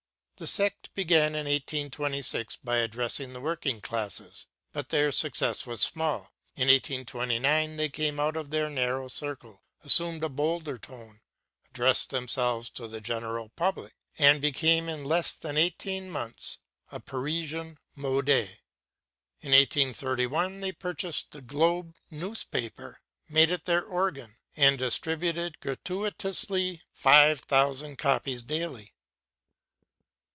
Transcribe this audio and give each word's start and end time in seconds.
The 0.37 0.47
sect 0.47 0.91
began 0.95 1.35
in 1.35 1.45
1826 1.45 2.55
by 2.63 2.77
addressing 2.77 3.31
the 3.31 3.41
working 3.41 3.79
classes; 3.79 4.47
but 4.73 4.89
their 4.89 5.11
success 5.11 5.67
was 5.67 5.81
small. 5.81 6.33
In 6.55 6.67
1829 6.67 7.75
they 7.75 7.89
came 7.89 8.19
out 8.19 8.35
of 8.35 8.49
their 8.49 8.67
narrow 8.67 9.07
circle, 9.07 9.61
assumed 9.83 10.23
a 10.23 10.29
bolder 10.29 10.79
tone, 10.79 11.19
addressed 11.69 12.09
themselves 12.09 12.71
to 12.71 12.87
the 12.87 12.99
general 12.99 13.49
public, 13.49 13.93
and 14.17 14.41
became 14.41 14.89
in 14.89 15.05
less 15.05 15.33
than 15.35 15.57
eighteen 15.57 16.09
months 16.09 16.57
a 16.91 16.99
Parisian 16.99 17.77
mode. 17.95 18.27
In 18.29 18.47
1831 19.51 20.59
they 20.59 20.71
purchased 20.71 21.29
the 21.29 21.41
Globe 21.41 21.93
newspaper, 22.09 23.01
made 23.29 23.51
it 23.51 23.65
their 23.65 23.85
organ, 23.85 24.37
and 24.57 24.79
distributed 24.79 25.59
gratuitously 25.59 26.81
five 26.91 27.41
thousand 27.41 27.99
copies 27.99 28.41
daily. 28.41 28.95